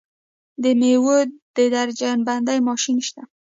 [0.63, 1.17] د میوو
[1.57, 3.21] د درجه بندۍ ماشین شته؟